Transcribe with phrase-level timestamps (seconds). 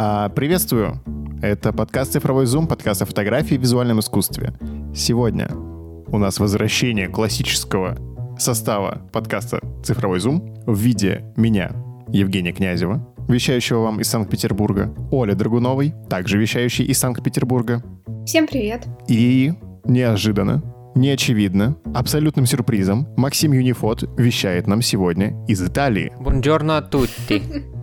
[0.00, 1.02] А, приветствую!
[1.42, 4.54] Это подкаст «Цифровой зум», подкаст о фотографии и визуальном искусстве.
[4.94, 7.98] Сегодня у нас возвращение классического
[8.38, 11.72] состава подкаста «Цифровой зум» в виде меня,
[12.12, 17.82] Евгения Князева, вещающего вам из Санкт-Петербурга, Оля Драгуновой, также вещающей из Санкт-Петербурга.
[18.24, 18.86] Всем привет.
[19.08, 19.52] И
[19.84, 20.62] неожиданно,
[20.94, 26.12] неочевидно, абсолютным сюрпризом Максим Юнифот вещает нам сегодня из Италии.
[26.20, 27.77] Buongiorno a tutti.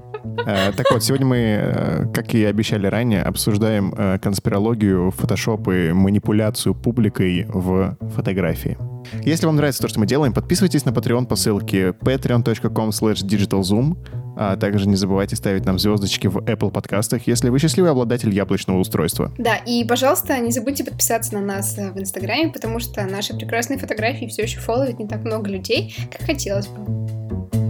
[0.46, 5.92] Э, Так вот, сегодня мы, э, как и обещали ранее, обсуждаем э, конспирологию, фотошоп и
[5.92, 8.78] манипуляцию публикой в фотографии.
[9.24, 13.98] Если вам нравится то, что мы делаем, подписывайтесь на Patreon по ссылке patreon.com digitalzoom,
[14.38, 18.80] а также не забывайте ставить нам звездочки в Apple подкастах, если вы счастливый обладатель яблочного
[18.80, 19.32] устройства.
[19.38, 24.26] Да, и, пожалуйста, не забудьте подписаться на нас в Инстаграме, потому что наши прекрасные фотографии
[24.26, 27.65] все еще фолловит не так много людей, как хотелось бы.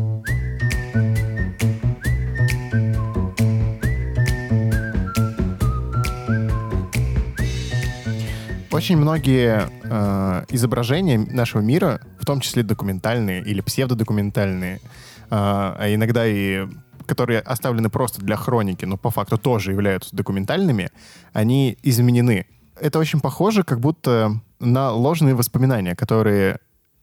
[8.75, 14.79] Очень многие э, изображения нашего мира, в том числе документальные или псевдодокументальные, э,
[15.29, 16.67] а иногда и
[17.05, 20.89] которые оставлены просто для хроники, но по факту тоже являются документальными,
[21.31, 22.47] они изменены.
[22.77, 26.59] Это очень похоже, как будто на ложные воспоминания, которые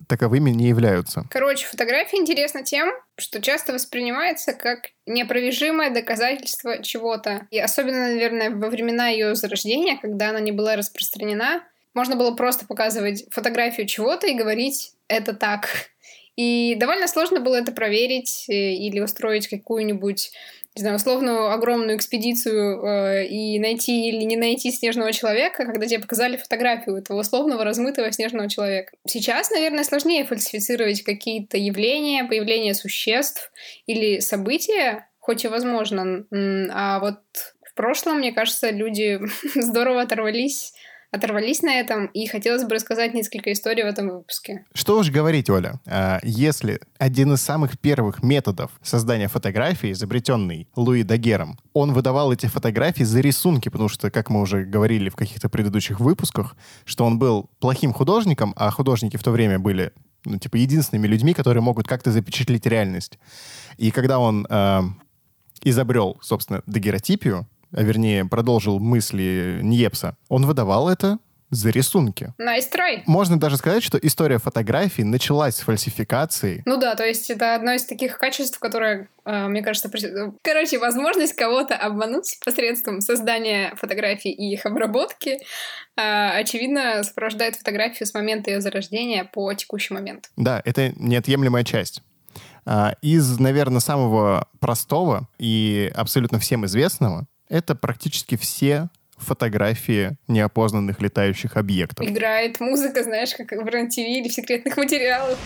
[0.09, 1.25] таковыми не являются.
[1.31, 7.47] Короче, фотография интересна тем, что часто воспринимается как неопровержимое доказательство чего-то.
[7.51, 11.63] И особенно, наверное, во времена ее зарождения, когда она не была распространена,
[11.95, 15.69] можно было просто показывать фотографию чего-то и говорить «это так».
[16.35, 20.33] И довольно сложно было это проверить э, или устроить какую-нибудь
[20.75, 26.01] не знаю, условную огромную экспедицию э, и найти или не найти снежного человека, когда тебе
[26.01, 28.93] показали фотографию этого условного размытого снежного человека.
[29.07, 33.53] Сейчас, наверное, сложнее фальсифицировать какие-то явления, появления существ
[33.87, 36.25] или события, хоть и возможно.
[36.73, 37.21] А вот
[37.63, 39.21] в прошлом, мне кажется, люди
[39.55, 40.73] здорово оторвались
[41.13, 44.65] оторвались на этом, и хотелось бы рассказать несколько историй в этом выпуске.
[44.75, 51.03] Что уж говорить, Оля, а, если один из самых первых методов создания фотографий, изобретенный Луи
[51.03, 55.51] Дагером, он выдавал эти фотографии за рисунки, потому что, как мы уже говорили в каких-то
[55.51, 56.57] предыдущих выпусках,
[56.87, 59.93] что он был плохим художником, а художники в то время были
[60.25, 63.19] ну, типа, единственными людьми, которые могут как-то запечатлеть реальность.
[63.77, 64.81] И когда он э,
[65.63, 71.19] изобрел, собственно, дагеротипию, а вернее продолжил мысли Ньепса, он выдавал это
[71.51, 72.33] за рисунки.
[72.41, 73.03] Nice try.
[73.05, 76.63] Можно даже сказать, что история фотографий началась с фальсификации.
[76.65, 80.79] Ну да, то есть это одно из таких качеств, которое, э, мне кажется, при- короче,
[80.79, 85.41] возможность кого-то обмануть посредством создания фотографий и их обработки,
[85.97, 90.31] э, очевидно, сопровождает фотографию с момента ее зарождения по текущий момент.
[90.39, 92.03] Да, это неотъемлемая часть.
[92.65, 101.59] А, Из, наверное, самого простого и абсолютно всем известного это практически все фотографии неопознанных летающих
[101.59, 102.07] объектов.
[102.07, 105.39] Играет музыка, знаешь, как в РЕН-ТВ или в секретных материалах.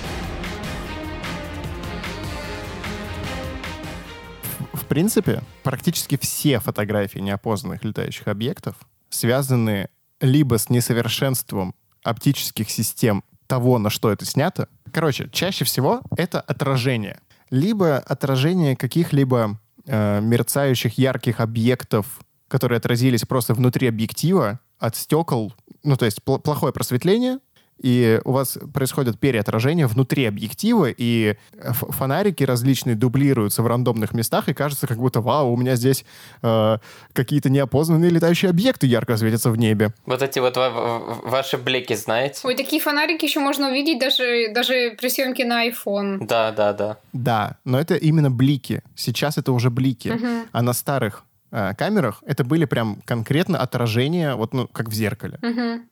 [4.73, 8.77] В принципе, практически все фотографии неопознанных летающих объектов
[9.11, 9.89] связаны
[10.21, 11.75] либо с несовершенством
[12.05, 14.69] оптических систем того, на что это снято.
[14.93, 17.19] Короче, чаще всего это отражение.
[17.51, 25.53] Либо отражение каких-либо э, мерцающих ярких объектов, которые отразились просто внутри объектива от стекол.
[25.83, 27.39] Ну, то есть пл- плохое просветление,
[27.83, 34.55] и у вас происходит переотражение внутри объектива, и фонарики различные дублируются в рандомных местах, и
[34.55, 36.05] кажется, как будто, вау, у меня здесь
[36.43, 36.79] э,
[37.13, 39.93] какие-то неопознанные летающие объекты ярко светятся в небе.
[40.07, 42.41] Вот эти вот ва- ва- ваши блики, знаете?
[42.45, 46.19] Ой, такие фонарики еще можно увидеть даже, даже при съемке на iPhone.
[46.27, 46.97] Да, да, да.
[47.13, 48.83] Да, но это именно блики.
[48.95, 50.09] Сейчас это уже блики.
[50.09, 50.47] Мгм.
[50.53, 55.39] А на старых э, камерах это были прям конкретно отражения, вот, ну, как в зеркале.
[55.43, 55.83] Мгм.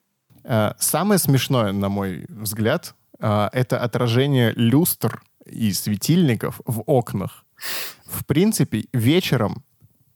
[0.44, 7.44] Э, Самое смешное, на мой взгляд, э, это отражение люстр и светильников в окнах.
[8.06, 9.64] В принципе, вечером,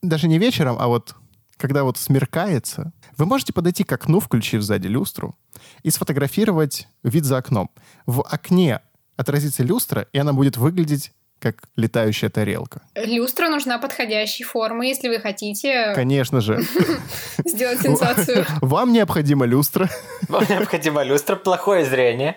[0.03, 1.15] даже не вечером, а вот
[1.57, 5.37] когда вот смеркается, вы можете подойти к окну, включив сзади люстру,
[5.83, 7.71] и сфотографировать вид за окном.
[8.07, 8.81] В окне
[9.17, 12.83] отразится люстра, и она будет выглядеть как летающая тарелка.
[12.95, 16.61] Люстра нужна подходящей формы, если вы хотите Конечно же.
[17.45, 18.45] сделать сенсацию.
[18.61, 19.89] Вам необходима люстра.
[20.29, 22.37] Вам необходима люстра, плохое зрение,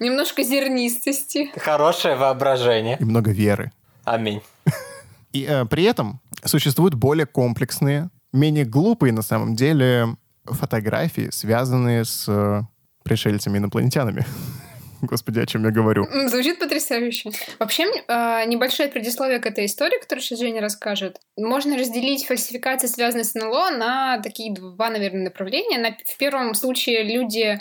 [0.00, 1.50] Немножко зернистости.
[1.56, 2.96] хорошее воображение.
[3.00, 3.72] и много веры.
[4.04, 4.42] Аминь.
[5.32, 12.26] И э, при этом существуют более комплексные, менее глупые на самом деле фотографии, связанные с
[12.28, 12.62] э,
[13.04, 14.26] пришельцами-инопланетянами.
[15.06, 16.06] Господи, о чем я говорю.
[16.28, 17.30] Звучит потрясающе.
[17.58, 21.18] Вообще, а, небольшое предисловие к этой истории, которую сейчас Женя расскажет.
[21.36, 25.78] Можно разделить фальсификации, связанные с НЛО, на такие два, наверное, направления.
[25.78, 27.60] На- в первом случае люди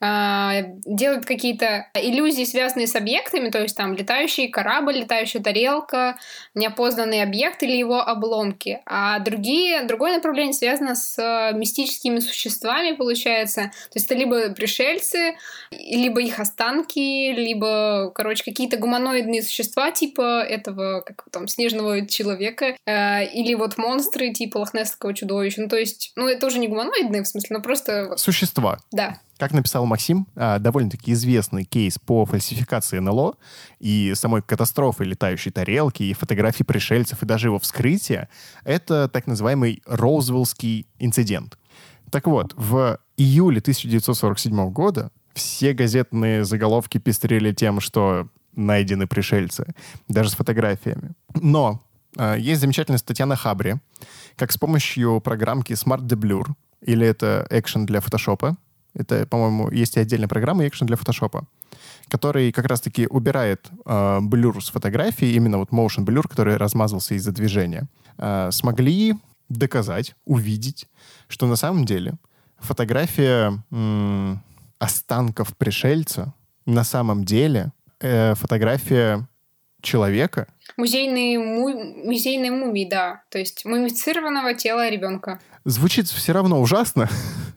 [0.00, 6.18] делают какие-то иллюзии, связанные с объектами, то есть там летающий корабль, летающая тарелка,
[6.54, 8.80] неопознанный объект или его обломки.
[8.86, 13.72] А другие, другое направление связано с э, мистическими существами, получается.
[13.92, 15.36] То есть это либо пришельцы,
[15.70, 23.26] либо их останки, либо, короче, какие-то гуманоидные существа типа этого, как там, снежного человека, э,
[23.26, 25.60] или вот монстры типа лохнесского чудовища.
[25.60, 28.78] Ну, то есть, ну, это уже не гуманоидные, в смысле, но просто, Существа.
[28.92, 29.20] да.
[29.40, 33.38] Как написал Максим, а, довольно-таки известный кейс по фальсификации НЛО
[33.78, 38.28] и самой катастрофы летающей тарелки, и фотографий пришельцев, и даже его вскрытия—
[38.64, 41.56] это так называемый Роузвиллский инцидент.
[42.10, 49.74] Так вот, в июле 1947 года все газетные заголовки пестрели тем, что найдены пришельцы,
[50.06, 51.12] даже с фотографиями.
[51.32, 51.82] Но
[52.18, 53.80] а, есть замечательная статья на Хабре,
[54.36, 56.48] как с помощью программки Smart Deblur,
[56.82, 58.58] или это экшен для фотошопа,
[58.94, 61.46] это, по-моему, есть и отдельная программа экшен для фотошопа,
[62.08, 67.32] который как раз-таки убирает э, блюр с фотографии, именно вот motion blur, который размазался из-за
[67.32, 67.86] движения,
[68.18, 69.14] э, смогли
[69.48, 70.86] доказать, увидеть,
[71.28, 72.14] что на самом деле
[72.58, 74.42] фотография м,
[74.78, 76.34] останков пришельца
[76.66, 79.26] на самом деле э, фотография
[79.82, 80.46] человека,
[80.76, 83.22] Музейные, му- музейные мумии, да.
[83.28, 85.40] То есть мумифицированного тела ребенка.
[85.64, 87.08] звучит все равно ужасно,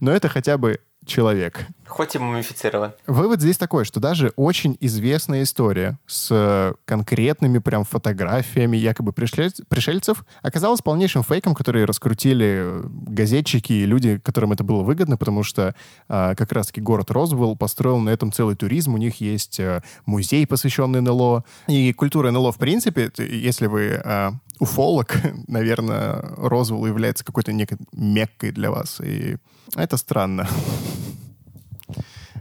[0.00, 1.66] но это хотя бы человек.
[1.88, 2.92] Хоть и мумифицирован.
[3.06, 10.24] Вывод здесь такой, что даже очень известная история с э, конкретными прям фотографиями якобы пришельцев
[10.42, 15.74] оказалась полнейшим фейком, который раскрутили э, газетчики и люди, которым это было выгодно, потому что
[16.08, 18.94] а, как раз-таки город Розвелл построил на этом целый туризм.
[18.94, 21.44] У них есть э, музей, посвященный НЛО.
[21.68, 28.52] И культура НЛО, в принципе, если вы а, уфолог, наверное, Розвелл является какой-то некой меккой
[28.52, 29.00] для вас.
[29.00, 29.36] И
[29.74, 30.46] это странно.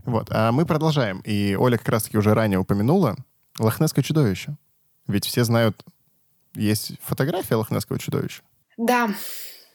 [0.07, 1.19] Вот, а мы продолжаем.
[1.25, 3.17] И Оля как раз-таки уже ранее упомянула
[3.59, 4.55] лохнесское чудовище.
[5.05, 5.83] Ведь все знают,
[6.55, 8.41] есть фотография лохнесского чудовища.
[8.77, 9.09] Да.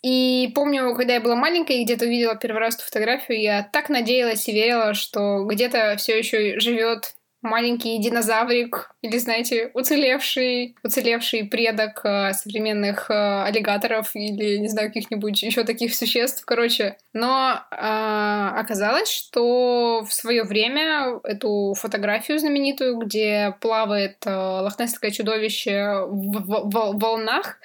[0.03, 3.91] И помню, когда я была маленькая и где-то увидела первый раз эту фотографию, я так
[3.91, 12.01] надеялась и верила, что где-то все еще живет маленький динозаврик или, знаете, уцелевший, уцелевший предок
[12.05, 16.97] э, современных э, аллигаторов или, не знаю, каких-нибудь еще таких существ, короче.
[17.13, 26.05] Но э, оказалось, что в свое время эту фотографию знаменитую, где плавает э, лохнесское чудовище
[26.07, 27.59] в, в- в волнах,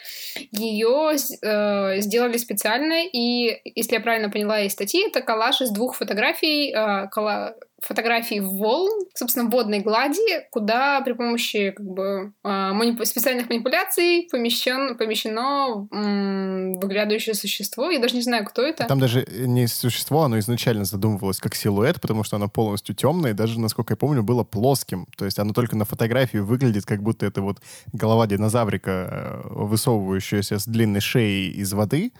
[0.51, 5.95] ее э, сделали специально, и, если я правильно поняла из статьи, это коллаж из двух
[5.95, 13.05] фотографий, э, колла- фотографий волн, собственно, водной глади, куда при помощи как бы э, манипу-
[13.05, 17.89] специальных манипуляций помещен, помещено м, выглядывающее существо.
[17.91, 18.85] Я даже не знаю, кто это.
[18.85, 23.33] Там даже не существо, оно изначально задумывалось как силуэт, потому что оно полностью темное, и
[23.33, 25.07] даже, насколько я помню, было плоским.
[25.15, 27.61] То есть оно только на фотографии выглядит, как будто это вот
[27.93, 32.11] голова динозаврика, э, высовывающаяся с длинной шеей из воды.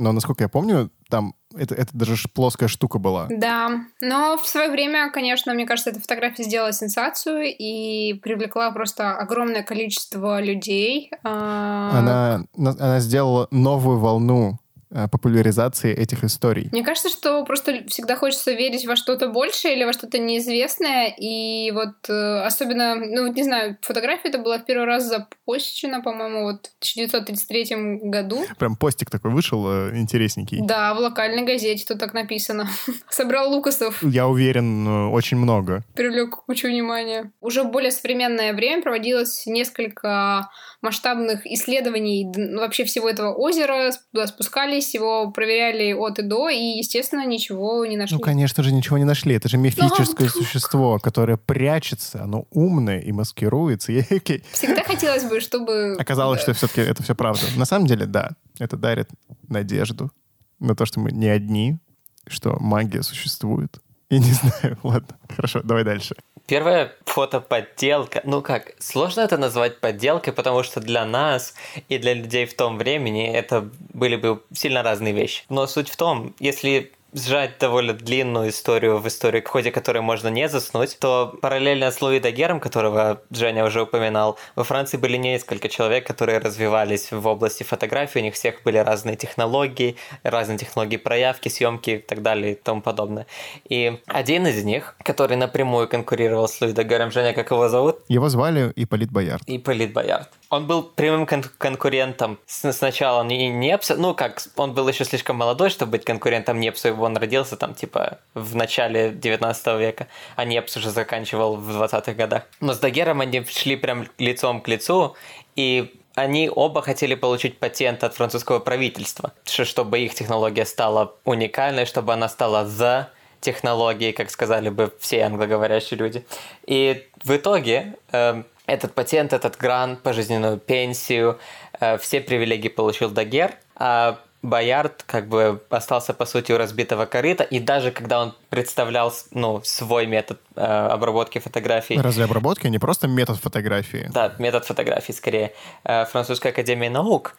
[0.00, 3.26] Но, насколько я помню, там это, это даже плоская штука была.
[3.28, 9.14] Да, но в свое время, конечно, мне кажется, эта фотография сделала сенсацию и привлекла просто
[9.16, 11.10] огромное количество людей.
[11.22, 14.58] А, Она, на- она сделала новую волну
[14.90, 16.68] популяризации этих историй.
[16.72, 21.14] Мне кажется, что просто всегда хочется верить во что-то большее или во что-то неизвестное.
[21.18, 26.00] И вот э, особенно, ну вот не знаю, фотография это была в первый раз запущена,
[26.00, 28.40] по-моему, вот в 1933 году.
[28.58, 30.58] Прям постик такой вышел э, интересненький.
[30.62, 32.68] Да, в локальной газете тут так написано.
[33.10, 35.84] Собрал Лукасов, Я уверен, э, очень много.
[35.94, 37.32] привлек кучу внимания.
[37.40, 40.48] Уже в более современное время проводилось несколько
[40.82, 43.90] масштабных исследований вообще всего этого озера.
[44.12, 48.16] Туда спускались, его проверяли от и до, и, естественно, ничего не нашли.
[48.16, 49.34] Ну, конечно же, ничего не нашли.
[49.34, 50.30] Это же мифическое вдруг?
[50.46, 53.92] существо, которое прячется, оно умное и маскируется.
[54.52, 55.96] Всегда хотелось бы, чтобы...
[55.98, 56.42] Оказалось, Да.
[56.42, 57.42] что все-таки это все правда.
[57.56, 59.08] На самом деле, да, это дарит
[59.48, 60.10] надежду
[60.58, 61.78] на то, что мы не одни,
[62.26, 63.78] что магия существует.
[64.10, 66.16] И не знаю, ладно, хорошо, давай дальше.
[66.46, 68.22] Первая фотоподделка.
[68.24, 71.54] Ну как, сложно это назвать подделкой, потому что для нас
[71.88, 75.44] и для людей в том времени это были бы сильно разные вещи.
[75.48, 80.28] Но суть в том, если сжать довольно длинную историю в историю, в ходе которой можно
[80.28, 85.68] не заснуть, то параллельно с Луи Дагером, которого Женя уже упоминал, во Франции были несколько
[85.68, 91.48] человек, которые развивались в области фотографии, у них всех были разные технологии, разные технологии проявки,
[91.48, 93.26] съемки и так далее и тому подобное.
[93.68, 97.98] И один из них, который напрямую конкурировал с Луи Дагером, Женя, как его зовут?
[98.08, 99.42] Его звали Ипполит Боярд.
[99.46, 100.28] Ипполит Боярд.
[100.50, 102.38] Он был прямым кон- конкурентом.
[102.46, 107.16] Сначала не Непса, ну как, он был еще слишком молодой, чтобы быть конкурентом Непсу, он
[107.16, 112.42] родился там типа в начале 19 века, а Непс уже заканчивал в 20-х годах.
[112.60, 115.16] Но с Дагером они шли прям лицом к лицу,
[115.56, 122.12] и они оба хотели получить патент от французского правительства, чтобы их технология стала уникальной, чтобы
[122.12, 123.06] она стала the
[123.40, 126.24] технологией, как сказали бы все англоговорящие люди.
[126.66, 131.38] И в итоге эм, этот патент, этот грант, пожизненную пенсию,
[131.80, 137.44] э, все привилегии получил Дагер, а Боярд как бы остался, по сути, у разбитого корыта,
[137.44, 142.66] и даже когда он представлял ну, свой метод э, обработки фотографий, Разве обработки?
[142.66, 144.08] Не просто метод фотографии?
[144.12, 145.52] да, метод фотографии скорее,
[145.84, 147.36] э, Французской Академии Наук,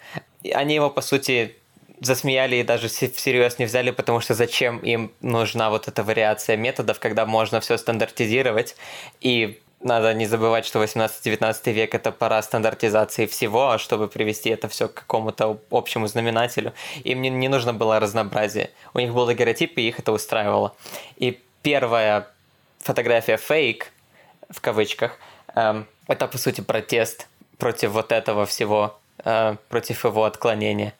[0.53, 1.55] они его, по сути,
[2.01, 6.55] засмеяли и даже се- всерьез не взяли, потому что зачем им нужна вот эта вариация
[6.55, 8.75] методов, когда можно все стандартизировать,
[9.21, 14.67] и надо не забывать, что 18-19 век это пора стандартизации всего, а чтобы привести это
[14.67, 16.73] все к какому-то общему знаменателю.
[17.03, 18.69] Им не, не нужно было разнообразие.
[18.93, 20.75] У них был дагеротип, и их это устраивало.
[21.17, 22.27] И первая
[22.79, 23.91] фотография фейк,
[24.49, 25.17] в кавычках,
[25.55, 30.93] эм, это по сути протест против вот этого всего, э, против его отклонения.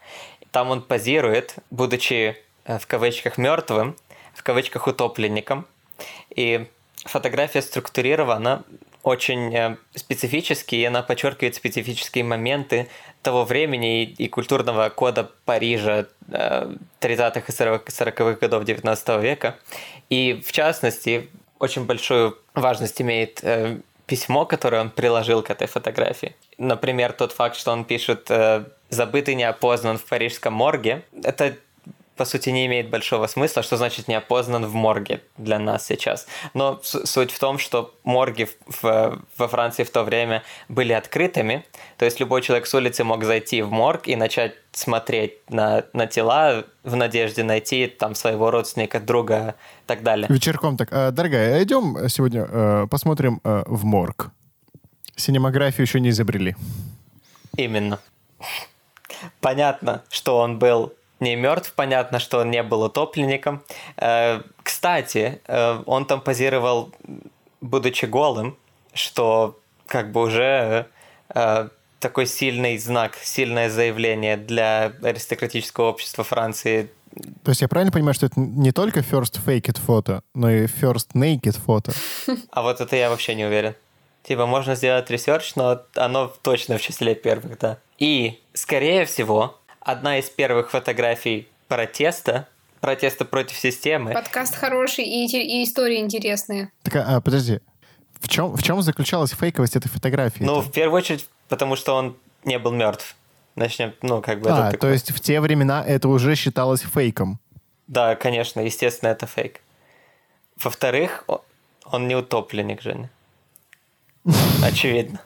[0.52, 3.96] Там он позирует, будучи э, в кавычках мертвым,
[4.34, 5.66] в кавычках утопленником.
[6.36, 6.68] И
[7.06, 8.64] фотография структурирована
[9.04, 12.88] очень э, специфически, и она подчеркивает специфические моменты
[13.24, 19.58] того времени и, и культурного кода Парижа э, 30-х и 40-х годов 19 века.
[20.10, 26.36] И в частности, очень большую важность имеет э, письмо, которое он приложил к этой фотографии.
[26.58, 31.04] Например, тот факт, что он пишет э, «забытый не опознан в парижском морге».
[31.24, 31.56] Это
[32.22, 36.28] по сути, не имеет большого смысла, что значит не опознан в морге для нас сейчас.
[36.54, 41.66] Но суть в том, что морги в- в- во Франции в то время были открытыми,
[41.98, 46.06] то есть любой человек с улицы мог зайти в морг и начать смотреть на, на
[46.06, 50.28] тела в надежде найти там своего родственника, друга и так далее.
[50.30, 54.30] Вечерком так, «А, дорогая, идем сегодня э, посмотрим э, в морг.
[55.16, 56.56] Синемографию еще не изобрели.
[57.58, 57.98] Именно.
[59.40, 63.64] Понятно, что он был не мертв, понятно, что он не был утопленником.
[63.98, 66.92] Э, Кстати, э, он там позировал,
[67.62, 68.58] будучи голым,
[68.94, 70.88] что как бы уже
[71.34, 76.90] э, такой сильный знак, сильное заявление для аристократического общества Франции.
[77.44, 81.10] То есть я правильно понимаю, что это не только first faked фото, но и first
[81.14, 81.94] naked фото?
[82.52, 83.76] А вот это я вообще не уверен.
[84.24, 87.80] Типа, можно сделать research, но оно точно в числе первых, да.
[87.98, 92.48] И, скорее всего, одна из первых фотографий протеста,
[92.80, 96.72] протеста против системы, Подкаст хороший и, и истории интересные.
[96.84, 97.60] Так, а, подожди.
[98.20, 100.44] В чем, в чем заключалась фейковость этой фотографии?
[100.44, 103.16] ну, в первую очередь, потому что он не был мертв.
[103.56, 104.94] Начнем, ну, как бы это а, то такое.
[104.94, 107.40] есть в те времена это уже считалось фейком.
[107.88, 109.60] Да, конечно, естественно, это фейк.
[110.56, 111.26] Во-вторых,
[111.86, 113.10] он не утопленник, Женя.
[114.64, 115.20] Очевидно.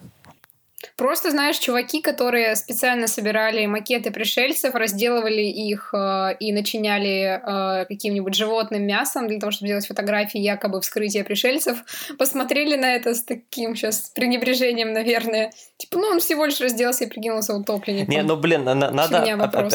[0.97, 7.41] Просто, знаешь, чуваки, которые специально собирали макеты пришельцев, разделывали их э, и начиняли
[7.81, 11.79] э, каким-нибудь животным мясом для того, чтобы сделать фотографии якобы вскрытия пришельцев,
[12.17, 15.51] посмотрели на это с таким сейчас пренебрежением, наверное.
[15.77, 18.13] Типа, ну он всего лишь разделся и прикинулся утопленником.
[18.13, 19.21] Не, ну, блин, на- надо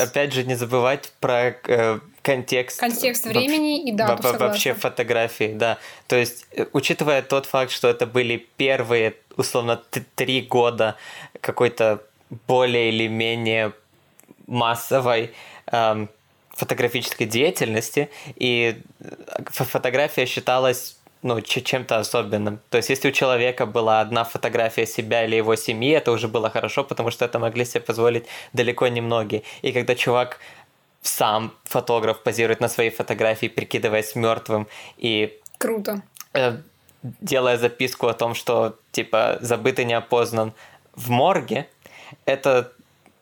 [0.03, 2.81] опять же не забывать про э, контекст.
[2.81, 4.47] Контекст вообще- времени и Во- дату, во- согласна.
[4.47, 5.79] вообще фотографии, да.
[6.07, 9.81] То есть, э, учитывая тот факт, что это были первые, условно,
[10.15, 10.97] три года
[11.41, 12.03] какой-то
[12.47, 13.73] более или менее
[14.47, 15.33] массовой
[15.73, 16.09] эм,
[16.51, 22.61] фотографической деятельности, и э, фо- фотография считалась ну, чем-то особенным.
[22.71, 26.49] То есть, если у человека была одна фотография себя или его семьи, это уже было
[26.49, 28.25] хорошо, потому что это могли себе позволить
[28.55, 29.43] далеко не многие.
[29.61, 30.39] И когда чувак
[31.03, 36.03] сам фотограф позирует на своей фотографии, прикидываясь мертвым и Круто.
[36.35, 36.59] э,
[37.03, 40.53] делая записку о том, что типа забытый не опознан
[40.95, 41.69] в морге,
[42.25, 42.73] это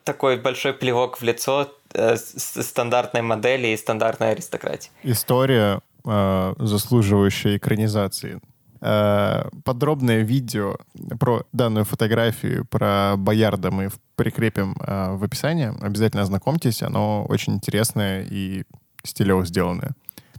[0.03, 4.91] такой большой плевок в лицо э, стандартной модели и стандартной аристократии.
[5.03, 8.39] История, э, заслуживающая экранизации.
[8.81, 10.77] Э, подробное видео
[11.19, 15.73] про данную фотографию, про Боярда мы прикрепим э, в описании.
[15.83, 18.63] Обязательно ознакомьтесь, оно очень интересное и
[19.03, 19.91] стилево сделанное.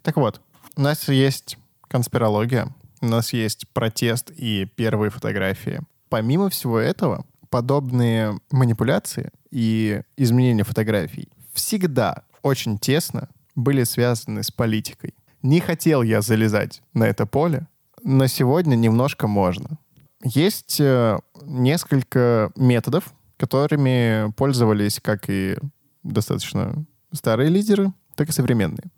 [0.02, 0.40] Так вот,
[0.76, 2.68] у нас есть конспирология,
[3.02, 5.80] у нас есть протест и первые фотографии.
[6.09, 15.14] Помимо всего этого, подобные манипуляции и изменения фотографий всегда очень тесно были связаны с политикой.
[15.42, 17.66] Не хотел я залезать на это поле,
[18.04, 19.78] но сегодня немножко можно.
[20.23, 25.57] Есть э, несколько методов, которыми пользовались как и
[26.02, 28.90] достаточно старые лидеры, так и современные.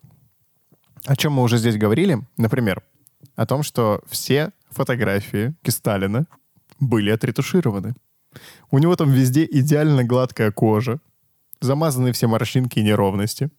[1.07, 2.83] О чем мы уже здесь говорили, например,
[3.37, 6.27] о том, что все фотографии Сталина
[6.81, 7.95] были отретушированы.
[8.71, 11.01] У него там везде идеально гладкая кожа,
[11.61, 13.51] замазаны все морщинки и неровности.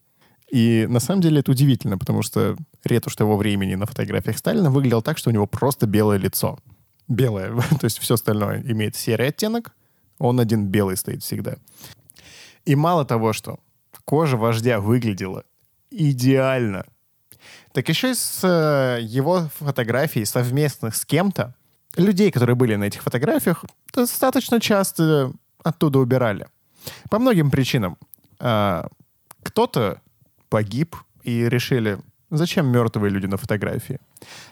[0.54, 5.02] И на самом деле это удивительно, потому что ретушь того времени на фотографиях Сталина выглядел
[5.02, 6.60] так, что у него просто белое лицо.
[7.08, 9.74] Белое, то есть все остальное имеет серый оттенок,
[10.20, 11.56] он один белый стоит всегда.
[12.66, 13.58] И мало того, что
[14.04, 15.42] кожа вождя выглядела
[15.90, 16.84] идеально,
[17.72, 21.56] так еще и с э, его фотографий совместных с кем-то,
[21.96, 25.32] людей, которые были на этих фотографиях, достаточно часто
[25.64, 26.46] оттуда убирали.
[27.10, 27.98] По многим причинам.
[28.38, 28.86] А,
[29.42, 30.00] кто-то
[30.48, 31.98] погиб и решили,
[32.30, 33.98] зачем мертвые люди на фотографии.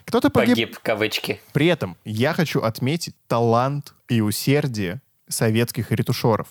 [0.04, 0.54] Кто-то погиб.
[0.54, 1.40] Погиб, кавычки.
[1.52, 6.48] При этом я хочу отметить талант и усердие советских ретушеров,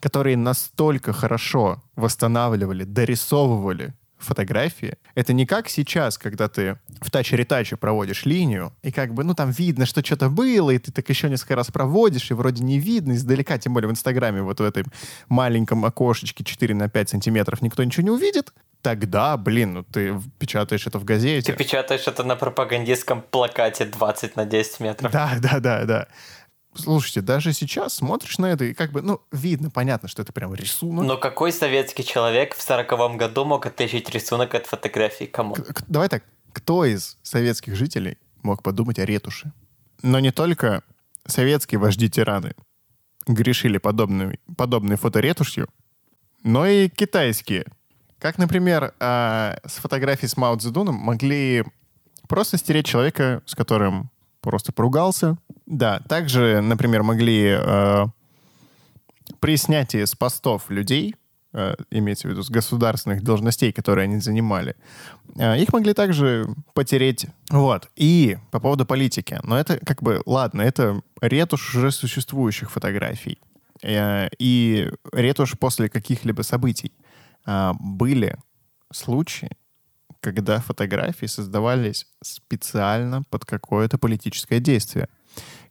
[0.00, 4.96] которые настолько хорошо восстанавливали, дорисовывали фотографии.
[5.14, 9.50] Это не как сейчас, когда ты в тач-ретаче проводишь линию, и как бы, ну, там
[9.50, 13.12] видно, что что-то было, и ты так еще несколько раз проводишь, и вроде не видно
[13.12, 14.84] издалека, тем более в Инстаграме, вот в этой
[15.28, 18.52] маленьком окошечке 4 на 5 сантиметров никто ничего не увидит,
[18.86, 21.50] тогда, блин, ну ты печатаешь это в газете.
[21.50, 25.10] Ты печатаешь это на пропагандистском плакате 20 на 10 метров.
[25.10, 26.08] Да, да, да, да.
[26.76, 30.54] Слушайте, даже сейчас смотришь на это, и как бы, ну, видно, понятно, что это прям
[30.54, 31.04] рисунок.
[31.04, 35.24] Но какой советский человек в сороковом году мог отличить рисунок от фотографии?
[35.24, 35.56] Кому?
[35.88, 39.50] Давай так, кто из советских жителей мог подумать о ретуши?
[40.02, 40.84] Но не только
[41.26, 42.54] советские вожди-тираны
[43.26, 45.68] грешили подобной, подобной фоторетушью,
[46.44, 47.66] но и китайские.
[48.18, 51.64] Как, например, э, с фотографией с Мао Цзэдуном могли
[52.28, 55.36] просто стереть человека, с которым просто поругался.
[55.66, 58.06] Да, также, например, могли э,
[59.40, 61.16] при снятии с постов людей,
[61.52, 64.76] э, имеется в виду с государственных должностей, которые они занимали,
[65.36, 67.26] э, их могли также потереть.
[67.50, 67.90] Вот.
[67.96, 69.40] И по поводу политики.
[69.42, 73.38] Но это как бы, ладно, это ретушь уже существующих фотографий.
[73.82, 76.92] Э, и ретушь после каких-либо событий.
[77.46, 78.36] Э, были
[78.92, 79.50] случаи,
[80.20, 85.08] когда фотографии создавались специально под какое-то политическое действие.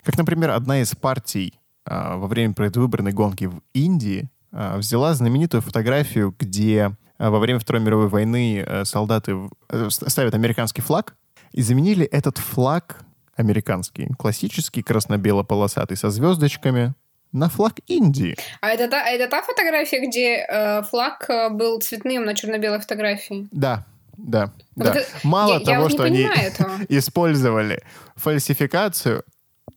[0.02, 5.60] Как, например, одна из партий а, во время предвыборной гонки в Индии а, взяла знаменитую
[5.60, 9.36] фотографию, где а, во время Второй мировой войны а, солдаты
[9.68, 11.16] а, ставят американский флаг
[11.52, 16.94] и заменили этот флаг американский, классический красно-бело-полосатый со звездочками,
[17.36, 18.36] на флаг Индии.
[18.60, 23.46] А это та, это та фотография, где э, флаг э, был цветным на черно-белой фотографии?
[23.52, 23.84] Да,
[24.16, 24.94] да, вот да.
[24.94, 25.06] Это...
[25.22, 26.78] Мало я, того, я что они этого.
[26.88, 27.82] использовали
[28.16, 29.22] фальсификацию,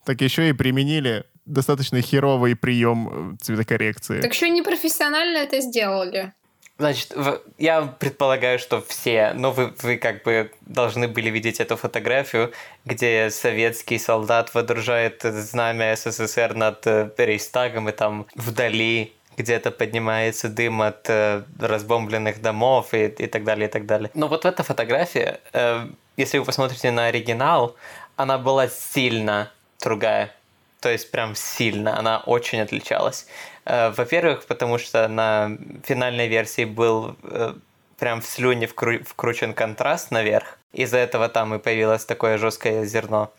[0.06, 4.22] так еще и применили достаточно херовый прием э, цветокоррекции.
[4.22, 6.34] Так еще непрофессионально это сделали.
[6.80, 7.14] Значит,
[7.58, 12.54] я предполагаю, что все, но вы, вы как бы должны были видеть эту фотографию,
[12.86, 20.82] где советский солдат водружает знамя СССР над э, Рейстагом, и там вдали где-то поднимается дым
[20.82, 24.10] от э, разбомбленных домов и, и так далее, и так далее.
[24.14, 27.76] Но вот эта фотография, э, если вы посмотрите на оригинал,
[28.16, 29.52] она была сильно
[29.84, 30.34] другая.
[30.80, 33.28] То есть прям сильно, она очень отличалась.
[33.70, 35.52] Э, во-первых, потому что на
[35.86, 37.54] финальной версии был э,
[38.00, 40.58] прям в слюне вкру- вкручен контраст наверх.
[40.74, 43.32] Из-за этого там и появилось такое жесткое зерно.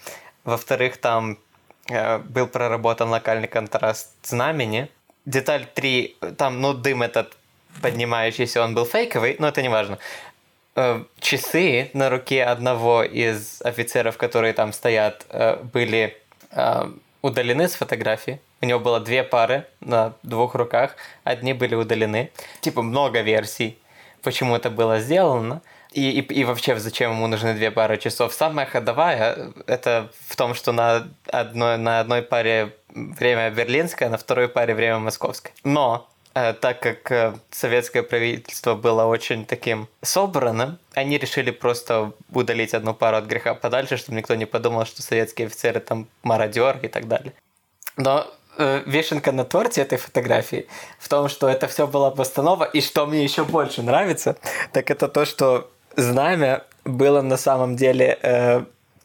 [0.45, 1.37] Во-вторых, там
[1.89, 4.89] э, был проработан локальный контраст знамени,
[5.27, 7.37] деталь 3, там, ну, дым этот
[7.83, 9.99] поднимающийся, он был фейковый, но это не важно.
[11.19, 15.27] Часы на руке одного из офицеров, которые там стоят,
[15.73, 16.17] были
[17.23, 18.41] удалены с фотографии.
[18.63, 22.31] У него было две пары на двух руках, одни были удалены.
[22.61, 23.79] Типа много версий,
[24.23, 25.63] почему это было сделано.
[25.93, 28.33] И, и, и вообще, зачем ему нужны две пары часов?
[28.33, 34.49] Самая ходовая это в том, что на одной, на одной паре время берлинское, на второй
[34.49, 35.53] паре время московское.
[35.65, 42.75] Но э, так как э, советское правительство было очень таким собранным, они решили просто удалить
[42.75, 46.89] одну пару от греха подальше, чтобы никто не подумал, что советские офицеры там мародер и
[46.89, 47.33] так далее.
[47.97, 50.67] Но э, вишенка на торте этой фотографии
[50.99, 54.37] в том, что это все была постанова, и что мне еще больше нравится,
[54.73, 58.65] так это то, что знамя было на самом деле э,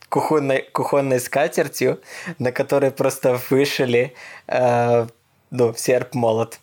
[0.09, 1.99] кухонной, кухонной скатертью,
[2.39, 4.13] на которой просто вышили
[4.47, 5.07] э,
[5.51, 6.59] ну, серп-молот.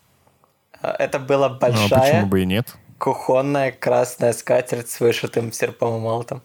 [0.81, 1.89] Это была большая...
[1.89, 2.75] Ну, а почему бы и нет?
[2.99, 6.43] Кухонная красная скатерть с вышитым серпом и молотом.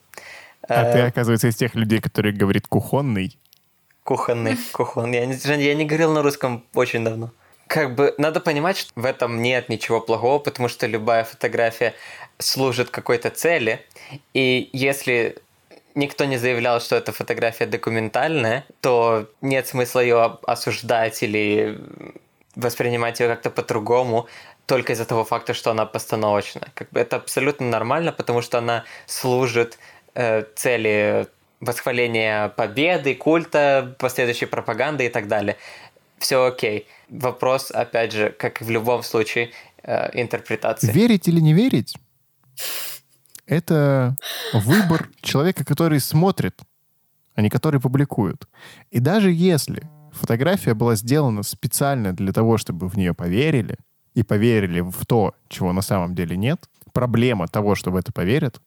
[0.68, 3.38] А э, ты, оказывается, из тех людей, которые говорит кухонный?
[4.08, 5.18] Кухонный, кухонный.
[5.18, 7.30] Я не, я не говорил на русском очень давно.
[7.66, 11.92] Как бы надо понимать, что в этом нет ничего плохого, потому что любая фотография
[12.38, 13.84] служит какой-то цели.
[14.32, 15.36] И если
[15.94, 21.78] никто не заявлял, что эта фотография документальная, то нет смысла ее осуждать или
[22.56, 24.26] воспринимать ее как-то по-другому
[24.64, 26.68] только из-за того факта, что она постановочная.
[26.72, 29.78] Как бы это абсолютно нормально, потому что она служит
[30.14, 31.26] э, цели
[31.60, 35.56] восхваления победы, культа, последующей пропаганды и так далее.
[36.18, 36.86] Все окей.
[37.08, 39.50] Вопрос, опять же, как и в любом случае,
[39.82, 40.92] э, интерпретации.
[40.92, 41.96] Верить или не верить?
[43.46, 44.16] Это
[44.52, 46.60] выбор человека, который смотрит,
[47.34, 48.46] а не который публикует.
[48.90, 53.76] И даже если фотография была сделана специально для того, чтобы в нее поверили,
[54.14, 58.60] и поверили в то, чего на самом деле нет, проблема того, что в это поверят,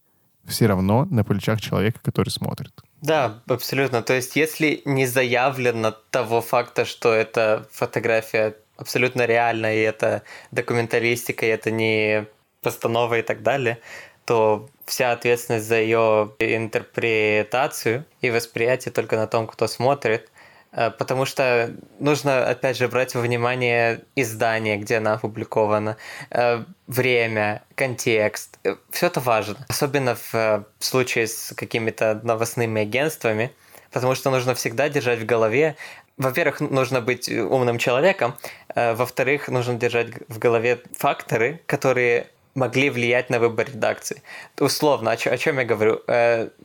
[0.45, 2.71] все равно на плечах человека, который смотрит.
[3.01, 4.03] Да, абсолютно.
[4.03, 11.45] То есть, если не заявлено того факта, что эта фотография абсолютно реальная, и это документалистика,
[11.45, 12.27] и это не
[12.61, 13.79] постанова и так далее,
[14.25, 20.30] то вся ответственность за ее интерпретацию и восприятие только на том, кто смотрит.
[20.71, 25.97] Э, потому что нужно, опять же, брать во внимание издание, где она опубликована,
[26.29, 28.57] э, время, контекст.
[28.63, 29.57] Э, Все это важно.
[29.69, 33.51] Особенно в случае с какими-то новостными агентствами,
[33.91, 35.75] потому что нужно всегда держать в голове
[36.17, 38.35] во-первых, нужно быть умным человеком,
[38.75, 44.21] во-вторых, нужно держать в голове факторы, которые могли влиять на выбор редакции.
[44.59, 46.01] Условно, о, чем я говорю?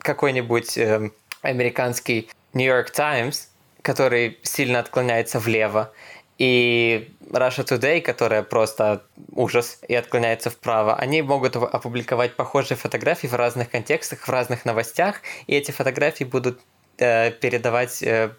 [0.00, 3.48] Какой-нибудь э, американский New York Times,
[3.86, 5.92] который сильно отклоняется влево,
[6.38, 13.34] и Russia Today, которая просто ужас и отклоняется вправо, они могут опубликовать похожие фотографии в
[13.34, 16.60] разных контекстах, в разных новостях, и эти фотографии будут
[16.98, 18.30] э, передавать э,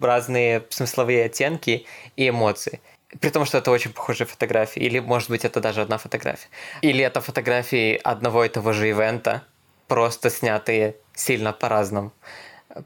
[0.00, 1.84] разные смысловые оттенки
[2.16, 2.80] и эмоции.
[3.20, 4.80] При том, что это очень похожие фотографии.
[4.80, 6.48] Или, может быть, это даже одна фотография.
[6.82, 9.42] Или это фотографии одного и того же ивента,
[9.86, 12.12] просто снятые сильно по-разному.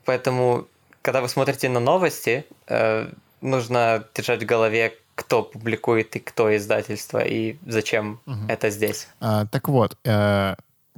[0.05, 0.67] Поэтому,
[1.03, 7.19] когда вы смотрите на новости, э, нужно держать в голове, кто публикует и кто издательство,
[7.19, 8.39] и зачем угу.
[8.49, 9.09] это здесь.
[9.21, 10.55] А, так вот, э,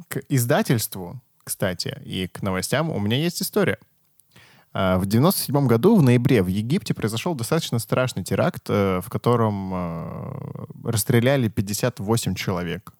[0.09, 3.79] к издательству, кстати, и к новостям у меня есть история.
[4.73, 9.73] А, в 97 году, в ноябре, в Египте произошел достаточно страшный теракт, э, в котором
[9.73, 12.93] э, расстреляли 58 человек.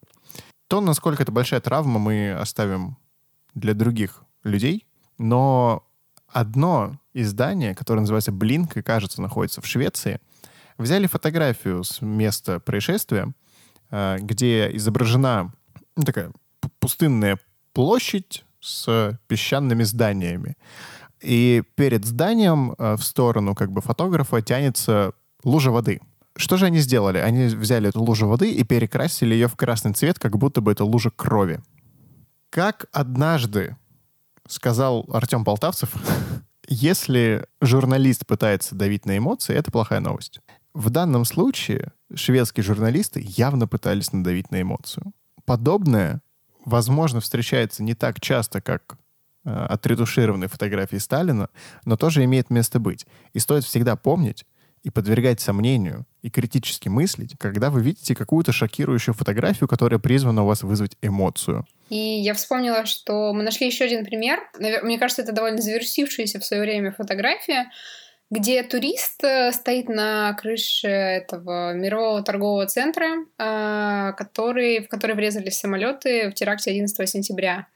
[0.69, 2.97] То, насколько это большая травма, мы оставим
[3.55, 4.87] для других людей.
[5.19, 5.85] Но
[6.35, 10.21] одно издание, которое называется «Блинк» и, кажется, находится в Швеции,
[10.77, 13.33] взяли фотографию с места происшествия,
[13.91, 15.53] э, где изображена
[15.97, 16.33] ну, такая
[16.81, 17.39] пустынная
[17.73, 20.57] площадь с песчаными зданиями.
[21.21, 25.13] И перед зданием э, в сторону как бы фотографа тянется
[25.45, 26.01] лужа воды.
[26.37, 27.19] Что же они сделали?
[27.19, 30.85] Они взяли эту лужу воды и перекрасили ее в красный цвет, как будто бы это
[30.85, 31.61] лужа крови.
[32.51, 33.77] Как однажды
[34.47, 35.95] сказал Артем Полтавцев,
[36.67, 40.41] если журналист пытается давить на эмоции, это плохая новость.
[40.73, 45.13] В данном случае шведские журналисты явно пытались надавить на эмоцию.
[45.45, 46.21] Подобное,
[46.65, 48.99] возможно, встречается не так часто, как
[49.47, 51.51] Э, отретушированной фотографии Сталина,
[51.85, 53.07] но тоже имеет место быть.
[53.35, 54.47] И стоит всегда помнить
[54.85, 60.47] и подвергать сомнению и критически мыслить, когда вы видите какую-то шокирующую фотографию, которая призвана у
[60.47, 61.67] вас вызвать эмоцию.
[61.89, 64.41] И я вспомнила, что мы нашли еще один пример.
[64.59, 67.71] Мне кажется, это довольно завершившаяся в свое время фотография,
[68.31, 75.59] где турист э, стоит на крыше этого мирового торгового центра, а, который, в который врезались
[75.59, 77.69] самолеты в теракте 11 сентября.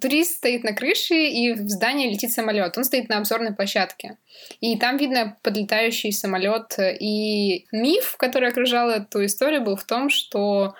[0.00, 2.76] Турист стоит на крыше, и в здание летит самолет.
[2.76, 4.18] Он стоит на обзорной площадке.
[4.60, 6.76] И там видно подлетающий самолет.
[6.78, 10.74] И миф, который окружал эту историю, был в том, что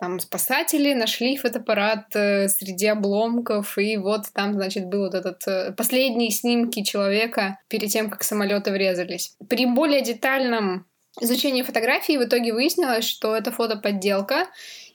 [0.00, 5.72] там спасатели нашли фотоаппарат э, среди обломков, и вот там, значит, был вот этот э,
[5.76, 9.36] последние снимки человека перед тем, как самолеты врезались.
[9.50, 10.86] При более детальном
[11.20, 14.46] изучении фотографии в итоге выяснилось, что это фотоподделка,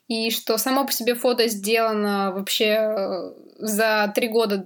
[0.07, 4.65] и что само по себе фото сделано вообще э, за три года,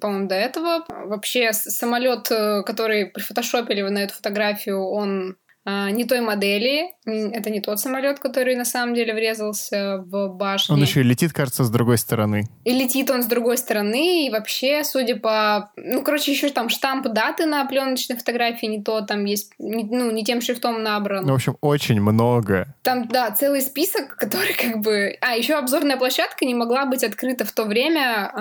[0.00, 0.84] по-моему, до этого.
[0.88, 6.92] Вообще самолет, который прифотошопили на эту фотографию, он не той модели.
[7.04, 10.74] Это не тот самолет, который на самом деле врезался в башню.
[10.74, 12.48] Он еще и летит, кажется, с другой стороны.
[12.64, 15.70] И летит он с другой стороны, и вообще, судя по...
[15.76, 20.24] Ну, короче, еще там штамп даты на пленочной фотографии не то, там есть, ну, не
[20.24, 21.24] тем шрифтом набран.
[21.24, 22.74] Ну, в общем, очень много.
[22.82, 25.16] Там, да, целый список, который как бы...
[25.20, 28.32] А, еще обзорная площадка не могла быть открыта в то время,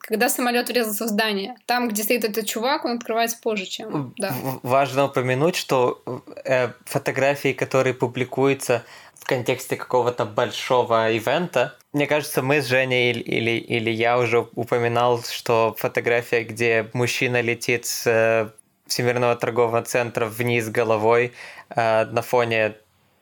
[0.00, 1.56] когда самолет врезался в здание.
[1.66, 4.14] Там, где стоит этот чувак, он открывается позже, чем...
[4.18, 4.34] Да.
[4.62, 6.02] Важно упомянуть, что
[6.44, 11.76] э, фотографии, которые публикуются в контексте какого-то большого ивента.
[11.92, 17.40] Мне кажется, мы с Женей или, или, или я уже упоминал, что фотография, где мужчина
[17.40, 18.50] летит с э,
[18.86, 21.32] Всемирного торгового центра вниз головой
[21.70, 22.76] э, на фоне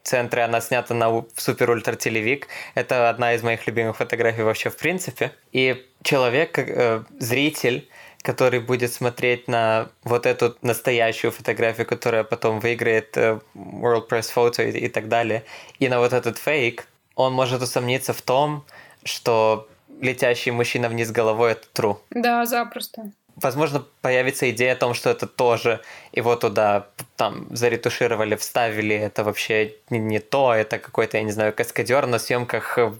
[0.06, 2.48] центра, она снята на супер ультра телевик.
[2.74, 5.32] Это одна из моих любимых фотографий вообще в принципе.
[5.52, 7.88] И человек, э, зритель,
[8.22, 14.68] который будет смотреть на вот эту настоящую фотографию, которая потом выиграет э, World Press Photo
[14.68, 15.44] и, и так далее,
[15.78, 18.64] и на вот этот фейк, он может усомниться в том,
[19.04, 19.68] что
[20.00, 21.96] летящий мужчина вниз головой— это true.
[22.10, 23.10] Да, запросто.
[23.36, 25.80] Возможно, появится идея о том, что это тоже
[26.12, 31.52] его туда там заретушировали, вставили, это вообще не, не то, это какой-то, я не знаю,
[31.52, 32.92] каскадер на съемках э,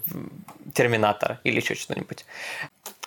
[0.73, 2.25] Терминатора или еще что-нибудь.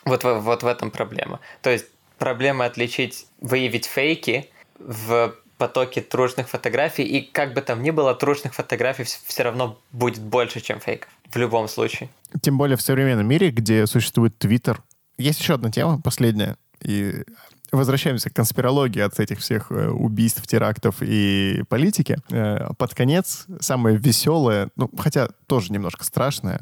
[0.04, 1.38] Вот, вот в этом проблема.
[1.62, 1.86] То есть
[2.20, 8.54] проблема отличить, выявить фейки в потоке трушных фотографий, и как бы там ни было, трушных
[8.54, 11.10] фотографий все равно будет больше, чем фейков.
[11.32, 12.08] В любом случае.
[12.42, 14.82] Тем более в современном мире, где существует Твиттер.
[15.18, 16.56] Есть еще одна тема, последняя.
[16.82, 17.24] И
[17.72, 22.18] возвращаемся к конспирологии от этих всех э, убийств, терактов и политики.
[22.30, 26.60] Э, под конец самое веселое, ну, хотя тоже немножко страшное,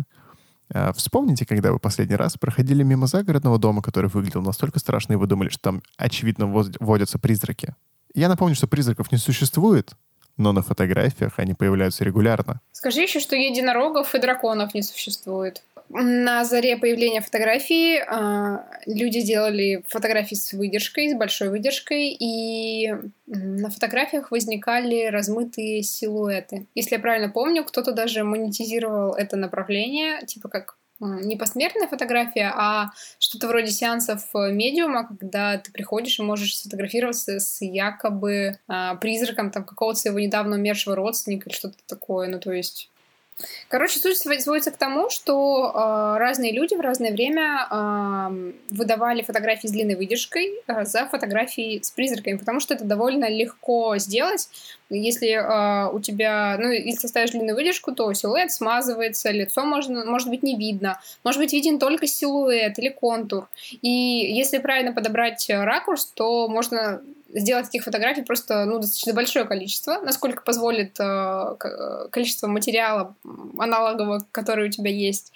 [0.95, 5.27] вспомните, когда вы последний раз проходили мимо загородного дома, который выглядел настолько страшно, и вы
[5.27, 7.75] думали, что там, очевидно, водятся призраки.
[8.15, 9.93] Я напомню, что призраков не существует,
[10.37, 12.61] но на фотографиях они появляются регулярно.
[12.73, 15.63] Скажи еще, что единорогов и драконов не существует.
[15.91, 22.95] На заре появления фотографии э, люди делали фотографии с выдержкой, с большой выдержкой, и
[23.27, 26.67] на фотографиях возникали размытые силуэты.
[26.75, 32.91] Если я правильно помню, кто-то даже монетизировал это направление, типа как не посмертная фотография, а
[33.19, 39.51] что-то вроде сеансов э, медиума, когда ты приходишь и можешь сфотографироваться с якобы а, призраком
[39.53, 42.29] там какого-то своего недавно умершего родственника или что-то такое.
[42.29, 42.91] Ну, то есть
[43.69, 49.69] Короче, суть сводится к тому, что э, разные люди в разное время э, выдавали фотографии
[49.69, 54.49] с длинной выдержкой э, за фотографии с призраками, потому что это довольно легко сделать.
[54.91, 60.29] Если э, у тебя, ну, если ставишь длинную выдержку, то силуэт смазывается, лицо можно, может
[60.29, 63.49] быть не видно, может быть виден только силуэт или контур.
[63.83, 70.01] И если правильно подобрать ракурс, то можно сделать таких фотографий просто ну, достаточно большое количество,
[70.01, 71.57] насколько позволит э,
[72.11, 73.15] количество материала
[73.59, 75.33] аналогового, который у тебя есть,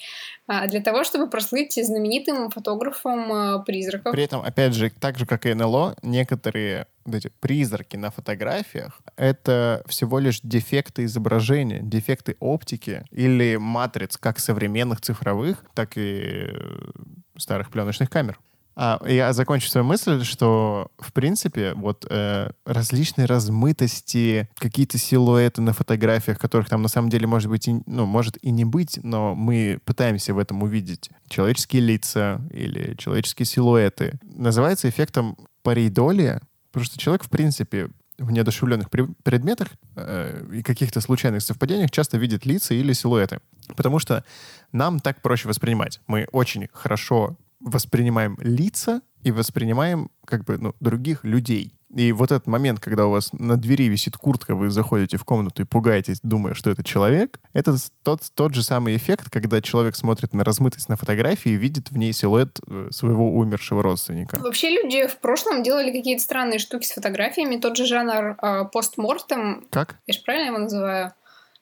[0.48, 4.12] э, для того, чтобы прослыть знаменитым фотографом э, призраков.
[4.12, 9.00] При этом, опять же, так же, как и НЛО, некоторые вот эти призраки на фотографиях—
[9.16, 16.90] это всего лишь дефекты изображения, дефекты оптики или матриц как современных цифровых, так и э,
[17.36, 18.38] старых пленочных камер.
[18.74, 25.72] А, я закончу свою мысль, что, в принципе, вот э, различные размытости, какие-то силуэты на
[25.72, 29.34] фотографиях, которых там на самом деле может быть, и, ну, может и не быть, но
[29.34, 36.98] мы пытаемся в этом увидеть человеческие лица или человеческие силуэты, называется эффектом парейдолия, потому что
[36.98, 42.92] человек, в принципе, в неодушевленных предметах э, и каких-то случайных совпадениях часто видит лица или
[42.92, 43.40] силуэты.
[43.76, 44.24] Потому что
[44.70, 46.00] нам так проще воспринимать.
[46.06, 51.74] Мы очень хорошо воспринимаем лица и воспринимаем как бы ну, других людей.
[51.94, 55.62] И вот этот момент, когда у вас на двери висит куртка, вы заходите в комнату
[55.62, 60.32] и пугаетесь, думая, что это человек, это тот, тот же самый эффект, когда человек смотрит
[60.32, 64.38] на размытость на фотографии и видит в ней силуэт э, своего умершего родственника.
[64.38, 67.56] Вообще люди в прошлом делали какие-то странные штуки с фотографиями.
[67.56, 69.66] Тот же жанр э, постмортем.
[69.70, 69.96] Как?
[70.06, 71.12] Я же правильно его называю?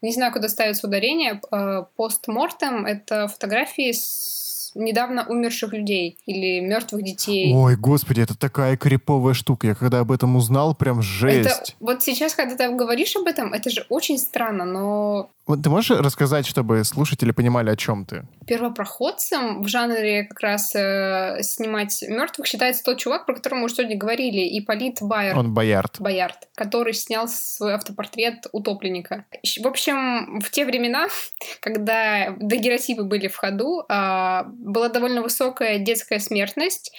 [0.00, 1.40] Не знаю, куда ставится ударение.
[1.50, 4.39] Э, постмортем— это фотографии с
[4.74, 7.52] недавно умерших людей или мертвых детей.
[7.54, 9.68] Ой, господи, это такая криповая штука.
[9.68, 11.48] Я когда об этом узнал, прям жесть.
[11.48, 15.68] Это, вот сейчас, когда ты говоришь об этом, это же очень странно, но вот ты
[15.68, 18.22] можешь рассказать, чтобы слушатели понимали, о чем ты?
[18.46, 23.74] Первопроходцем в жанре как раз э, снимать мертвых считается тот чувак, про которого мы уже
[23.74, 25.36] сегодня говорили, Ипполит Байер.
[25.36, 25.96] Он Боярд.
[25.98, 29.24] Боярд, который снял свой автопортрет утопленника.
[29.60, 31.08] В общем, в те времена,
[31.60, 36.92] когда дагеротипы были в ходу, э, была довольно высокая детская смертность,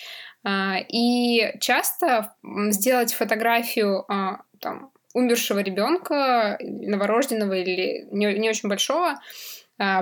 [0.43, 0.49] э,
[0.89, 2.35] и часто
[2.69, 9.19] сделать фотографию э, там, умершего ребенка, новорожденного или не, не очень большого, а,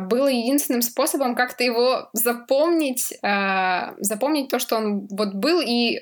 [0.01, 5.99] было единственным способом как-то его запомнить, а, запомнить то, что он вот был, и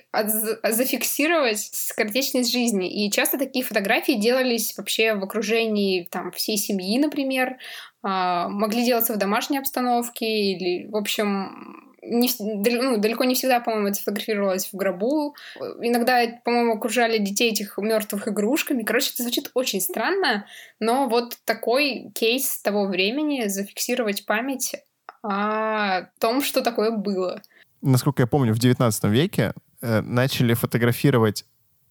[0.63, 3.05] зафиксировать скоротечность жизни.
[3.05, 7.57] И часто такие фотографии делались вообще в окружении там, всей семьи, например,
[8.01, 13.87] а, могли делаться в домашней обстановке, или, в общем, не, ну, далеко не всегда, по-моему,
[13.87, 15.35] это фотографировалось в гробу.
[15.81, 18.83] Иногда, по-моему, окружали детей этих мертвых игрушками.
[18.83, 20.45] Короче, это звучит очень странно,
[20.79, 24.75] но вот такой кейс того времени зафиксировать память
[25.23, 27.41] о том, что такое было.
[27.81, 31.45] Насколько я помню, в 19 веке э, начали фотографировать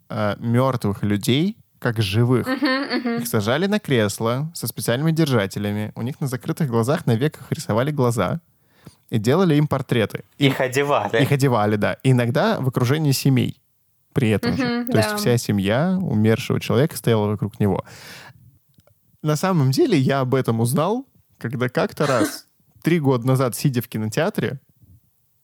[0.09, 2.49] э, мертвых людей как живых.
[2.49, 3.21] Uh-huh, uh-huh.
[3.21, 5.93] Их сажали на кресло со специальными держателями.
[5.95, 8.41] У них на закрытых глазах на веках рисовали глаза
[9.11, 10.25] и делали им портреты.
[10.39, 11.23] Их одевали.
[11.23, 11.97] Их одевали, да.
[12.03, 13.61] иногда в окружении семей
[14.13, 14.87] при этом угу, же.
[14.87, 14.99] То да.
[15.01, 17.85] есть вся семья умершего человека стояла вокруг него.
[19.23, 21.07] На самом деле я об этом узнал,
[21.39, 22.47] когда как-то раз,
[22.83, 24.59] три года назад, сидя в кинотеатре,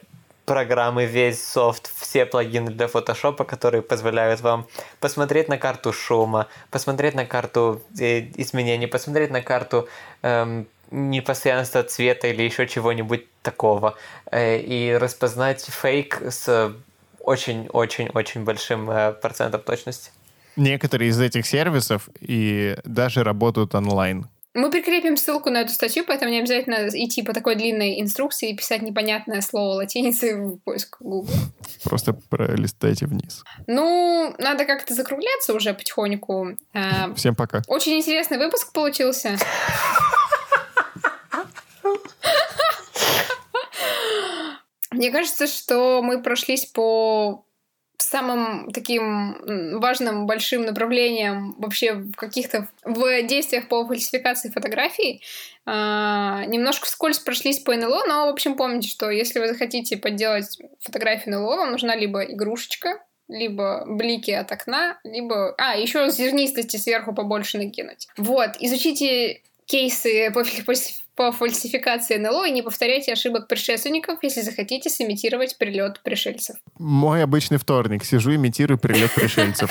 [0.44, 4.66] программы, весь софт, все плагины для фотошопа, которые позволяют вам
[5.00, 9.88] посмотреть на карту шума, посмотреть на карту э, изменений, посмотреть на карту
[10.22, 13.96] эм, непостоянства цвета или еще чего-нибудь такого,
[14.30, 16.74] э, и распознать фейк с
[17.20, 20.10] очень-очень-очень большим э, процентом точности.
[20.56, 24.28] Некоторые из этих сервисов и даже работают онлайн.
[24.54, 28.56] Мы прикрепим ссылку на эту статью, поэтому не обязательно идти по такой длинной инструкции и
[28.56, 31.34] писать непонятное слово латиницей в поиск Google.
[31.82, 33.42] Просто пролистайте вниз.
[33.66, 36.56] Ну, надо как-то закругляться уже потихоньку.
[36.72, 37.62] А, Всем пока.
[37.66, 39.36] Очень интересный выпуск получился.
[44.92, 47.44] Мне кажется, что мы прошлись по
[47.98, 55.22] самым таким важным большим направлением вообще в каких-то в действиях по фальсификации фотографий
[55.66, 60.58] э, немножко вскользь прошлись по НЛО, но в общем помните, что если вы захотите подделать
[60.80, 65.54] фотографию НЛО, вам нужна либо игрушечка, либо блики от окна, либо...
[65.56, 68.08] А, еще зернистости сверху побольше накинуть.
[68.16, 70.44] Вот, изучите кейсы по,
[71.16, 76.56] по фальсификации НЛО и не повторяйте ошибок предшественников, если захотите сымитировать прилет пришельцев.
[76.78, 78.04] Мой обычный вторник.
[78.04, 79.70] Сижу, имитирую прилет пришельцев.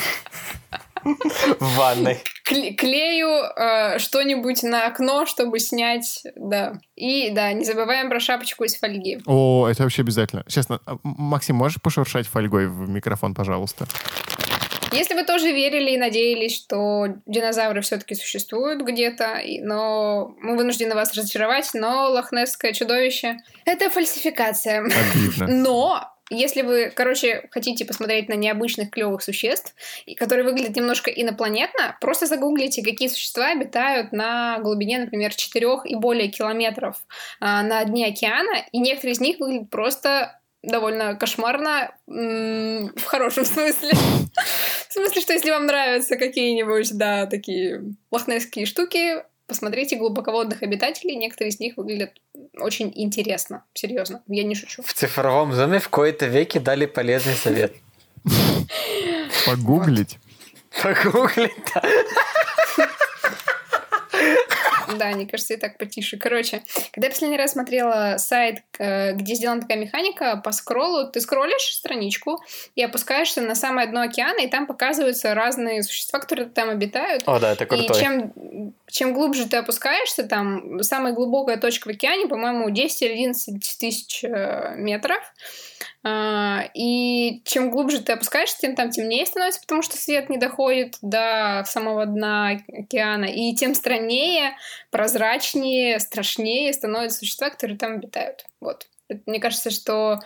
[1.03, 2.19] В ванной.
[2.45, 6.79] Клею э, что-нибудь на окно, чтобы снять, да.
[6.95, 9.19] И, да, не забываем про шапочку из фольги.
[9.25, 10.45] О, это вообще обязательно.
[10.47, 13.85] Честно, Максим, можешь пошуршать фольгой в микрофон, пожалуйста?
[14.93, 21.13] Если вы тоже верили и надеялись, что динозавры все-таки существуют где-то, но мы вынуждены вас
[21.13, 24.83] разочаровать, но лохнесское чудовище— это фальсификация.
[24.83, 25.47] Обидно.
[25.47, 29.75] Но если вы, короче, хотите посмотреть на необычных клевых существ,
[30.17, 36.29] которые выглядят немножко инопланетно, просто загуглите, какие существа обитают на глубине, например, 4 и более
[36.29, 37.03] километров
[37.39, 43.91] а, на дне океана, и некоторые из них выглядят просто довольно кошмарно в хорошем смысле.
[44.89, 51.15] В смысле, что если вам нравятся какие-нибудь, да, такие лохнесские штуки, посмотрите глубоководных обитателей.
[51.15, 52.11] Некоторые из них выглядят
[52.57, 53.63] очень интересно.
[53.73, 54.81] Серьезно, я не шучу.
[54.83, 57.73] В цифровом зоме в кои-то веке дали полезный совет.
[59.45, 60.17] Погуглить.
[60.81, 61.81] Погуглить, да.
[64.97, 66.17] Да, мне кажется, и так потише.
[66.17, 71.19] Короче, когда я последний раз смотрела сайт, э, где сделана такая механика, по скроллу ты
[71.21, 72.39] скроллишь страничку
[72.75, 77.23] и опускаешься на самое дно океана, и там показываются разные существа, которые там обитают.
[77.25, 77.97] О, да, это крутой.
[77.97, 83.13] И чем, чем глубже ты опускаешься, там самая глубокая точка в океане, по-моему, 10 или
[83.13, 85.19] 11 тысяч э, метров.
[86.05, 90.97] А, и чем глубже ты опускаешься, тем там темнее становится, потому что свет не доходит
[91.01, 93.25] до самого дна океана.
[93.25, 94.55] И тем страннее,
[94.91, 98.45] прозрачнее, страшнее становятся существа, которые там обитают.
[98.59, 98.87] Вот.
[99.25, 100.19] Мне кажется, что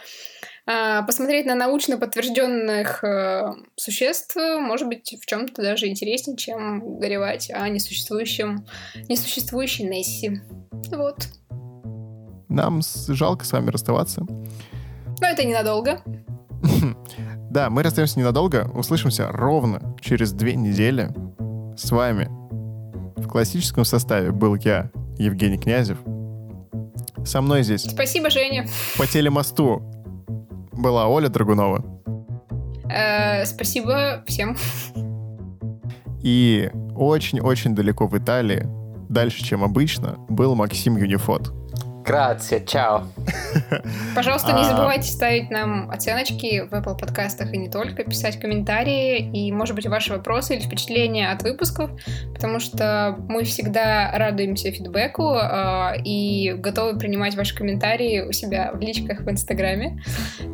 [0.65, 7.51] э, посмотреть на научно подтвержденных э, существ может быть в чем-то даже интереснее, чем горевать
[7.53, 8.65] о несуществующем,
[9.09, 10.41] несуществующей Несси.
[10.91, 11.27] Вот.
[12.49, 14.25] Нам жалко с вами расставаться.
[15.21, 16.01] Но это ненадолго.
[17.49, 18.69] Да, мы расстаемся ненадолго.
[18.73, 21.09] Услышимся ровно через две недели.
[21.77, 22.29] С вами
[23.15, 25.97] в классическом составе был я, Евгений Князев.
[27.25, 27.83] Со мной здесь...
[27.83, 28.67] Спасибо, Женя.
[28.97, 29.81] По телемосту
[30.73, 31.83] была Оля Драгунова.
[32.89, 34.55] Э, спасибо всем.
[36.21, 38.67] И очень-очень далеко в Италии,
[39.09, 41.53] дальше, чем обычно, был Максим Юнифот.
[42.07, 43.03] Грация, чао.
[44.15, 44.63] Пожалуйста, не а.
[44.63, 49.87] забывайте ставить нам оценочки в Apple подкастах и не только, писать комментарии и, может быть,
[49.87, 51.91] ваши вопросы или впечатления от выпусков,
[52.33, 58.79] потому что мы всегда радуемся фидбэку э, и готовы принимать ваши комментарии у себя в
[58.79, 60.01] личках в Инстаграме.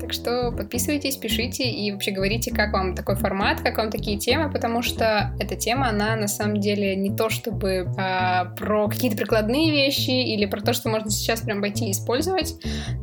[0.01, 4.51] Так что подписывайтесь, пишите и вообще говорите, как вам такой формат, как вам такие темы,
[4.51, 9.69] потому что эта тема, она на самом деле не то чтобы э, про какие-то прикладные
[9.69, 12.55] вещи или про то, что можно сейчас прям пойти и использовать,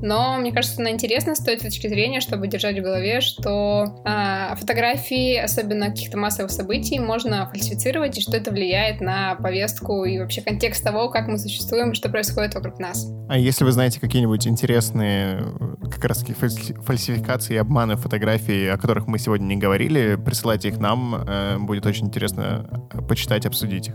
[0.03, 4.57] но мне кажется, она интересна с той точки зрения, чтобы держать в голове, что э,
[4.57, 10.43] фотографии, особенно каких-то массовых событий, можно фальсифицировать, и что это влияет на повестку и вообще
[10.43, 13.13] контекст того, как мы существуем что происходит вокруг нас.
[13.29, 15.45] А если вы знаете какие-нибудь интересные
[15.91, 20.79] как раз таки фальсификации и обманы фотографий, о которых мы сегодня не говорили, присылайте их
[20.79, 23.95] нам, э, будет очень интересно почитать, обсудить их.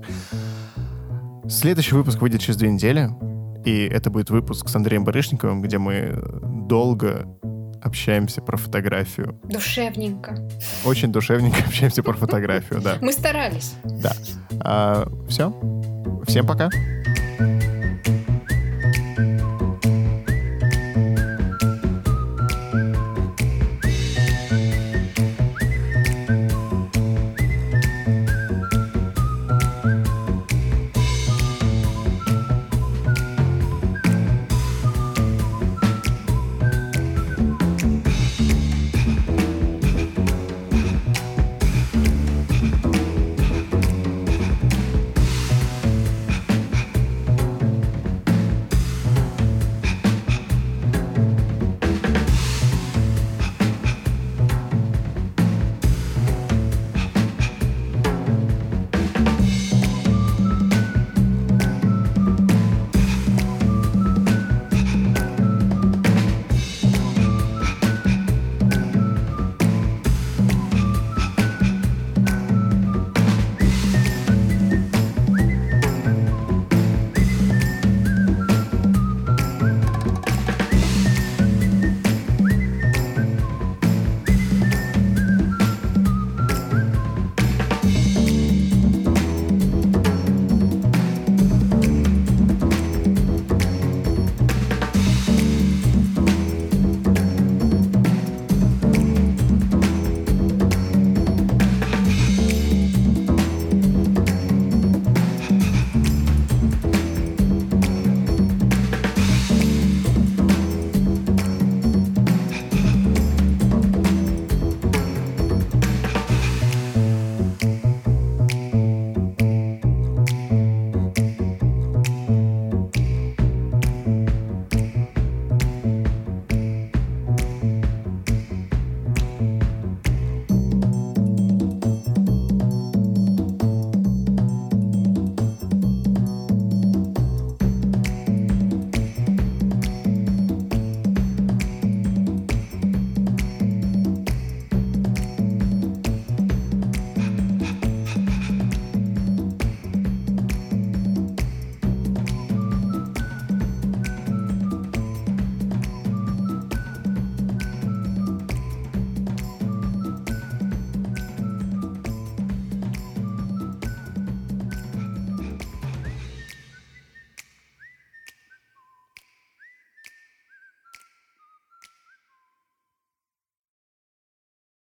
[1.47, 3.09] Следующий выпуск выйдет через две недели.
[3.66, 7.28] И это будет выпуск с Андреем Барышниковым, где мы долго
[7.82, 9.39] общаемся про фотографию.
[9.43, 10.38] Душевненько.
[10.86, 12.97] Очень душевненько общаемся про фотографию, да.
[13.01, 13.74] Мы старались.
[13.84, 14.13] Да.
[14.59, 15.53] А, все.
[16.28, 16.70] Всем пока.